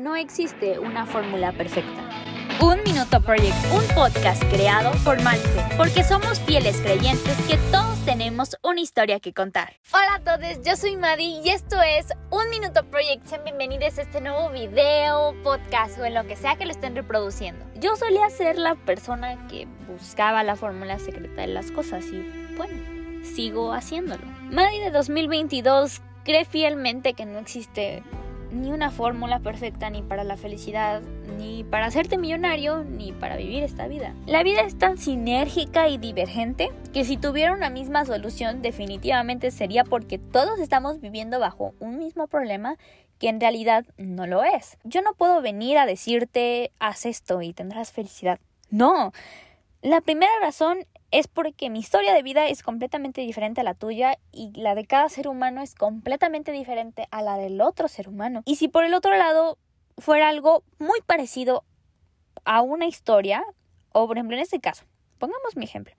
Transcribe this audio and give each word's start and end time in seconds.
no 0.00 0.16
existe 0.16 0.78
una 0.78 1.04
fórmula 1.04 1.52
perfecta. 1.52 2.08
Un 2.62 2.82
Minuto 2.84 3.20
Project, 3.20 3.54
un 3.70 3.94
podcast 3.94 4.42
creado 4.44 4.92
por 5.04 5.22
Malfe, 5.22 5.76
porque 5.76 6.04
somos 6.04 6.40
fieles 6.40 6.78
creyentes 6.80 7.36
que 7.46 7.58
todos 7.70 7.98
tenemos 8.06 8.56
una 8.62 8.80
historia 8.80 9.20
que 9.20 9.34
contar. 9.34 9.74
Hola 9.92 10.14
a 10.14 10.20
todos, 10.20 10.64
yo 10.64 10.74
soy 10.76 10.96
Madi 10.96 11.40
y 11.44 11.50
esto 11.50 11.76
es 11.82 12.06
Un 12.30 12.48
Minuto 12.48 12.82
Project. 12.86 13.26
Sean 13.26 13.44
bienvenidos 13.44 13.98
a 13.98 14.02
este 14.02 14.22
nuevo 14.22 14.48
video, 14.48 15.34
podcast 15.42 15.98
o 15.98 16.04
en 16.06 16.14
lo 16.14 16.26
que 16.26 16.36
sea 16.36 16.56
que 16.56 16.64
lo 16.64 16.70
estén 16.70 16.96
reproduciendo. 16.96 17.62
Yo 17.74 17.94
solía 17.96 18.30
ser 18.30 18.56
la 18.56 18.76
persona 18.76 19.46
que 19.48 19.68
buscaba 19.86 20.42
la 20.42 20.56
fórmula 20.56 20.98
secreta 20.98 21.42
de 21.42 21.48
las 21.48 21.70
cosas 21.72 22.06
y 22.06 22.26
bueno, 22.56 22.72
sigo 23.22 23.74
haciéndolo. 23.74 24.24
Madi 24.50 24.78
de 24.78 24.92
2022 24.92 26.00
cree 26.24 26.46
fielmente 26.46 27.12
que 27.12 27.26
no 27.26 27.38
existe 27.38 28.02
ni 28.52 28.70
una 28.70 28.90
fórmula 28.90 29.40
perfecta 29.40 29.90
ni 29.90 30.02
para 30.02 30.24
la 30.24 30.36
felicidad, 30.36 31.02
ni 31.38 31.64
para 31.64 31.86
hacerte 31.86 32.18
millonario, 32.18 32.84
ni 32.84 33.12
para 33.12 33.36
vivir 33.36 33.62
esta 33.62 33.88
vida. 33.88 34.14
La 34.26 34.42
vida 34.42 34.60
es 34.62 34.78
tan 34.78 34.98
sinérgica 34.98 35.88
y 35.88 35.98
divergente 35.98 36.70
que 36.92 37.04
si 37.04 37.16
tuviera 37.16 37.52
una 37.52 37.70
misma 37.70 38.04
solución 38.04 38.62
definitivamente 38.62 39.50
sería 39.50 39.84
porque 39.84 40.18
todos 40.18 40.58
estamos 40.58 41.00
viviendo 41.00 41.38
bajo 41.38 41.74
un 41.80 41.98
mismo 41.98 42.26
problema 42.26 42.76
que 43.18 43.28
en 43.28 43.40
realidad 43.40 43.84
no 43.98 44.26
lo 44.26 44.42
es. 44.42 44.78
Yo 44.82 45.02
no 45.02 45.14
puedo 45.14 45.42
venir 45.42 45.78
a 45.78 45.86
decirte 45.86 46.72
haz 46.78 47.06
esto 47.06 47.42
y 47.42 47.52
tendrás 47.52 47.92
felicidad. 47.92 48.40
No. 48.70 49.12
La 49.82 50.02
primera 50.02 50.32
razón 50.42 50.86
es 51.10 51.26
porque 51.26 51.70
mi 51.70 51.78
historia 51.78 52.12
de 52.12 52.22
vida 52.22 52.46
es 52.48 52.62
completamente 52.62 53.22
diferente 53.22 53.62
a 53.62 53.64
la 53.64 53.72
tuya 53.72 54.18
y 54.30 54.52
la 54.54 54.74
de 54.74 54.84
cada 54.84 55.08
ser 55.08 55.26
humano 55.26 55.62
es 55.62 55.74
completamente 55.74 56.52
diferente 56.52 57.08
a 57.10 57.22
la 57.22 57.38
del 57.38 57.62
otro 57.62 57.88
ser 57.88 58.06
humano. 58.06 58.42
Y 58.44 58.56
si 58.56 58.68
por 58.68 58.84
el 58.84 58.92
otro 58.92 59.16
lado 59.16 59.56
fuera 59.96 60.28
algo 60.28 60.64
muy 60.78 61.00
parecido 61.06 61.64
a 62.44 62.60
una 62.60 62.84
historia, 62.86 63.42
o 63.92 64.06
por 64.06 64.18
ejemplo 64.18 64.36
en 64.36 64.42
este 64.42 64.60
caso, 64.60 64.84
pongamos 65.18 65.56
mi 65.56 65.64
ejemplo, 65.64 65.94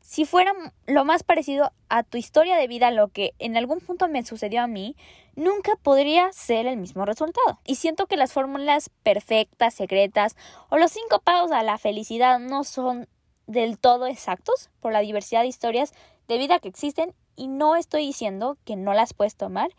si 0.00 0.26
fuera 0.26 0.52
lo 0.86 1.04
más 1.04 1.24
parecido 1.24 1.72
a 1.88 2.02
tu 2.02 2.18
historia 2.18 2.56
de 2.56 2.68
vida, 2.68 2.90
lo 2.90 3.08
que 3.08 3.32
en 3.38 3.56
algún 3.56 3.80
punto 3.80 4.06
me 4.06 4.24
sucedió 4.24 4.62
a 4.62 4.66
mí, 4.66 4.96
nunca 5.34 5.72
podría 5.82 6.30
ser 6.32 6.66
el 6.66 6.76
mismo 6.76 7.06
resultado. 7.06 7.58
Y 7.64 7.76
siento 7.76 8.06
que 8.06 8.18
las 8.18 8.32
fórmulas 8.32 8.90
perfectas, 9.02 9.72
secretas 9.74 10.36
o 10.68 10.76
los 10.76 10.92
cinco 10.92 11.20
pasos 11.20 11.52
a 11.52 11.62
la 11.62 11.78
felicidad 11.78 12.38
no 12.38 12.64
son 12.64 13.08
del 13.46 13.78
todo 13.78 14.06
exactos 14.06 14.70
por 14.80 14.92
la 14.92 15.00
diversidad 15.00 15.42
de 15.42 15.48
historias 15.48 15.92
de 16.28 16.38
vida 16.38 16.58
que 16.58 16.68
existen 16.68 17.14
y 17.36 17.48
no 17.48 17.76
estoy 17.76 18.06
diciendo 18.06 18.56
que 18.64 18.76
no 18.76 18.94
las 18.94 19.14
puedes 19.14 19.36
tomar, 19.36 19.70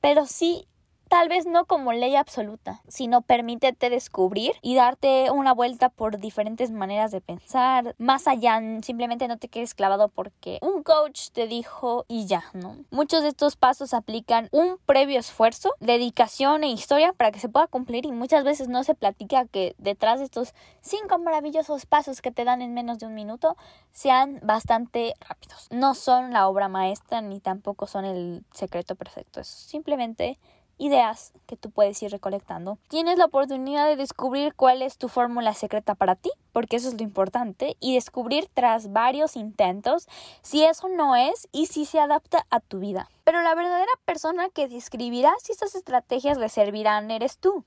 pero 0.00 0.26
sí 0.26 0.66
tal 1.12 1.28
vez 1.28 1.44
no 1.44 1.66
como 1.66 1.92
ley 1.92 2.16
absoluta, 2.16 2.80
sino 2.88 3.20
permítete 3.20 3.90
descubrir 3.90 4.54
y 4.62 4.74
darte 4.76 5.30
una 5.30 5.52
vuelta 5.52 5.90
por 5.90 6.16
diferentes 6.16 6.70
maneras 6.70 7.10
de 7.10 7.20
pensar, 7.20 7.94
más 7.98 8.26
allá, 8.26 8.58
simplemente 8.80 9.28
no 9.28 9.36
te 9.36 9.48
quedes 9.48 9.74
clavado 9.74 10.08
porque 10.08 10.58
un 10.62 10.82
coach 10.82 11.28
te 11.34 11.46
dijo 11.46 12.06
y 12.08 12.24
ya, 12.24 12.44
¿no? 12.54 12.78
Muchos 12.90 13.20
de 13.24 13.28
estos 13.28 13.56
pasos 13.56 13.92
aplican 13.92 14.48
un 14.52 14.78
previo 14.86 15.20
esfuerzo, 15.20 15.74
dedicación 15.80 16.64
e 16.64 16.68
historia 16.68 17.12
para 17.12 17.30
que 17.30 17.40
se 17.40 17.50
pueda 17.50 17.66
cumplir 17.66 18.06
y 18.06 18.12
muchas 18.12 18.42
veces 18.42 18.68
no 18.68 18.82
se 18.82 18.94
platica 18.94 19.44
que 19.44 19.74
detrás 19.76 20.18
de 20.18 20.24
estos 20.24 20.54
cinco 20.80 21.18
maravillosos 21.18 21.84
pasos 21.84 22.22
que 22.22 22.30
te 22.30 22.46
dan 22.46 22.62
en 22.62 22.72
menos 22.72 22.98
de 22.98 23.04
un 23.04 23.12
minuto 23.12 23.58
sean 23.90 24.40
bastante 24.42 25.12
rápidos. 25.20 25.68
No 25.70 25.92
son 25.94 26.32
la 26.32 26.48
obra 26.48 26.68
maestra 26.68 27.20
ni 27.20 27.38
tampoco 27.38 27.86
son 27.86 28.06
el 28.06 28.46
secreto 28.50 28.94
perfecto, 28.94 29.40
es 29.40 29.48
simplemente 29.48 30.38
ideas 30.82 31.32
que 31.46 31.56
tú 31.56 31.70
puedes 31.70 32.02
ir 32.02 32.10
recolectando. 32.10 32.76
Tienes 32.88 33.16
la 33.16 33.26
oportunidad 33.26 33.86
de 33.86 33.96
descubrir 33.96 34.54
cuál 34.54 34.82
es 34.82 34.98
tu 34.98 35.08
fórmula 35.08 35.54
secreta 35.54 35.94
para 35.94 36.16
ti, 36.16 36.30
porque 36.52 36.76
eso 36.76 36.88
es 36.88 36.94
lo 36.94 37.02
importante, 37.04 37.76
y 37.78 37.94
descubrir 37.94 38.48
tras 38.52 38.92
varios 38.92 39.36
intentos 39.36 40.08
si 40.42 40.64
eso 40.64 40.88
no 40.88 41.14
es 41.14 41.48
y 41.52 41.66
si 41.66 41.84
se 41.84 42.00
adapta 42.00 42.46
a 42.50 42.58
tu 42.60 42.80
vida. 42.80 43.08
Pero 43.22 43.42
la 43.42 43.54
verdadera 43.54 43.92
persona 44.04 44.48
que 44.48 44.66
describirá 44.66 45.32
si 45.42 45.52
estas 45.52 45.74
estrategias 45.76 46.36
le 46.36 46.48
servirán 46.48 47.10
eres 47.10 47.38
tú. 47.38 47.64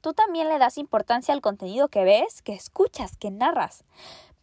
Tú 0.00 0.12
también 0.12 0.48
le 0.48 0.58
das 0.58 0.78
importancia 0.78 1.34
al 1.34 1.40
contenido 1.40 1.88
que 1.88 2.04
ves, 2.04 2.42
que 2.42 2.52
escuchas, 2.52 3.16
que 3.16 3.30
narras. 3.30 3.84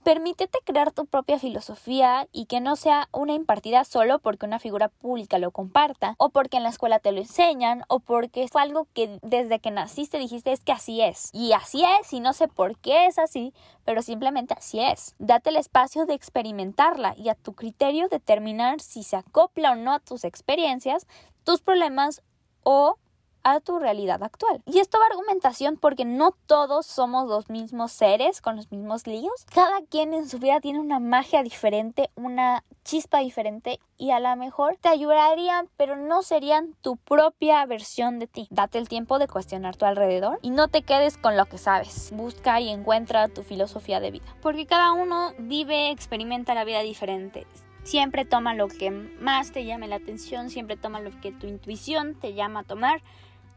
Permítete 0.06 0.60
crear 0.64 0.92
tu 0.92 1.08
propia 1.08 1.40
filosofía 1.40 2.28
y 2.32 2.46
que 2.46 2.62
no 2.62 2.76
sea 2.76 3.10
una 3.12 3.34
impartida 3.34 3.84
solo 3.86 4.20
porque 4.20 4.46
una 4.46 4.60
figura 4.60 4.90
pública 4.90 5.40
lo 5.40 5.50
comparta, 5.50 6.14
o 6.20 6.30
porque 6.30 6.58
en 6.58 6.64
la 6.64 6.70
escuela 6.70 7.00
te 7.00 7.12
lo 7.12 7.22
enseñan, 7.22 7.82
o 7.88 8.00
porque 8.02 8.48
fue 8.48 8.62
algo 8.62 8.88
que 8.94 9.18
desde 9.24 9.58
que 9.58 9.72
naciste 9.72 10.20
dijiste 10.20 10.52
es 10.52 10.60
que 10.60 10.74
así 10.74 11.02
es. 11.02 11.32
Y 11.34 11.54
así 11.54 11.84
es, 11.84 12.14
y 12.14 12.20
no 12.20 12.34
sé 12.34 12.48
por 12.48 12.78
qué 12.78 13.08
es 13.08 13.18
así, 13.18 13.52
pero 13.84 14.04
simplemente 14.04 14.54
así 14.56 14.80
es. 14.80 15.16
Date 15.18 15.50
el 15.50 15.56
espacio 15.56 16.06
de 16.06 16.14
experimentarla 16.14 17.16
y 17.18 17.30
a 17.30 17.34
tu 17.34 17.54
criterio 17.54 18.08
determinar 18.08 18.82
si 18.82 19.02
se 19.02 19.16
acopla 19.16 19.72
o 19.72 19.76
no 19.76 19.92
a 19.92 20.00
tus 20.00 20.24
experiencias, 20.24 21.08
tus 21.44 21.62
problemas 21.62 22.22
o 22.62 23.00
a 23.46 23.60
tu 23.60 23.78
realidad 23.78 24.24
actual. 24.24 24.62
Y 24.66 24.80
esto 24.80 24.98
va 25.00 25.06
argumentación 25.06 25.78
porque 25.78 26.04
no 26.04 26.32
todos 26.48 26.88
somos 26.88 27.30
los 27.30 27.48
mismos 27.48 27.92
seres 27.92 28.42
con 28.42 28.56
los 28.56 28.72
mismos 28.72 29.06
líos. 29.06 29.46
Cada 29.54 29.82
quien 29.84 30.16
en 30.16 30.28
su 30.28 30.40
vida 30.40 30.60
tiene 30.60 30.80
una 30.80 31.00
magia 31.00 31.44
diferente, 31.44 32.10
una 32.16 32.64
chispa 32.84 33.20
diferente 33.20 33.80
y 33.98 34.10
a 34.10 34.20
lo 34.20 34.36
mejor 34.36 34.78
te 34.82 34.90
ayudarían, 34.90 35.70
pero 35.78 35.96
no 35.96 36.24
serían 36.24 36.74
tu 36.82 36.98
propia 36.98 37.64
versión 37.68 38.18
de 38.18 38.26
ti. 38.26 38.48
Date 38.50 38.80
el 38.80 38.90
tiempo 38.90 39.20
de 39.20 39.28
cuestionar 39.28 39.76
tu 39.78 39.86
alrededor 39.86 40.40
y 40.42 40.50
no 40.50 40.68
te 40.68 40.82
quedes 40.82 41.18
con 41.18 41.38
lo 41.38 41.46
que 41.46 41.60
sabes. 41.60 42.10
Busca 42.14 42.60
y 42.60 42.70
encuentra 42.70 43.28
tu 43.28 43.44
filosofía 43.44 44.00
de 44.00 44.10
vida. 44.10 44.36
Porque 44.42 44.66
cada 44.66 44.92
uno 44.94 45.34
vive, 45.38 45.92
experimenta 45.92 46.56
la 46.56 46.64
vida 46.64 46.80
diferente. 46.80 47.46
Siempre 47.84 48.26
toma 48.26 48.56
lo 48.56 48.68
que 48.68 48.90
más 48.90 49.52
te 49.52 49.66
llame 49.66 49.88
la 49.88 49.98
atención, 49.98 50.50
siempre 50.50 50.78
toma 50.78 51.00
lo 51.00 51.12
que 51.22 51.32
tu 51.32 51.46
intuición 51.46 52.16
te 52.16 52.34
llama 52.34 52.62
a 52.62 52.64
tomar 52.64 53.04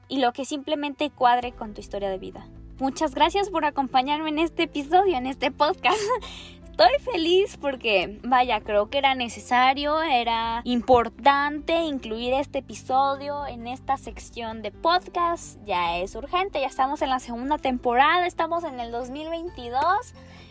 y 0.08 0.18
lo 0.18 0.32
que 0.32 0.44
simplemente 0.44 1.10
cuadre 1.10 1.52
con 1.52 1.74
tu 1.74 1.80
historia 1.80 2.10
de 2.10 2.18
vida. 2.18 2.46
Muchas 2.80 3.14
gracias 3.14 3.50
por 3.50 3.64
acompañarme 3.64 4.28
en 4.30 4.38
este 4.38 4.64
episodio, 4.64 5.16
en 5.16 5.26
este 5.26 5.50
podcast. 5.50 5.98
Estoy 6.78 7.12
feliz 7.12 7.56
porque, 7.56 8.20
vaya, 8.22 8.60
creo 8.60 8.88
que 8.88 8.98
era 8.98 9.16
necesario, 9.16 10.00
era 10.00 10.60
importante 10.62 11.74
incluir 11.82 12.34
este 12.34 12.60
episodio 12.60 13.48
en 13.48 13.66
esta 13.66 13.96
sección 13.96 14.62
de 14.62 14.70
podcast. 14.70 15.58
Ya 15.64 15.98
es 15.98 16.14
urgente, 16.14 16.60
ya 16.60 16.68
estamos 16.68 17.02
en 17.02 17.10
la 17.10 17.18
segunda 17.18 17.58
temporada, 17.58 18.28
estamos 18.28 18.62
en 18.62 18.78
el 18.78 18.92
2022, 18.92 19.82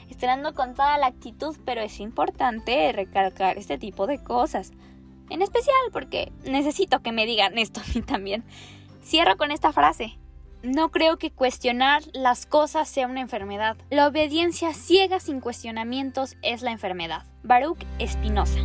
estrenando 0.10 0.54
con 0.54 0.74
toda 0.74 0.98
la 0.98 1.08
actitud, 1.08 1.56
pero 1.64 1.80
es 1.80 2.02
importante 2.02 2.92
recalcar 2.92 3.58
este 3.58 3.78
tipo 3.78 4.06
de 4.06 4.22
cosas. 4.22 4.74
En 5.30 5.42
especial 5.42 5.78
porque 5.94 6.34
necesito 6.44 7.00
que 7.02 7.14
me 7.14 7.26
digan 7.26 7.58
esto 7.58 7.80
a 7.80 7.84
mí 7.96 8.02
también. 8.02 8.44
Cierro 9.08 9.38
con 9.38 9.52
esta 9.52 9.72
frase. 9.72 10.20
No 10.64 10.92
creo 10.92 11.18
que 11.18 11.32
cuestionar 11.32 12.04
las 12.12 12.46
cosas 12.46 12.90
sea 12.90 13.08
una 13.08 13.22
enfermedad. 13.22 13.78
La 13.90 14.06
obediencia 14.06 14.74
ciega 14.74 15.22
sin 15.22 15.40
cuestionamientos 15.40 16.36
es 16.42 16.62
la 16.62 16.72
enfermedad. 16.72 17.26
Baruch 17.42 17.80
Espinosa. 18.00 18.60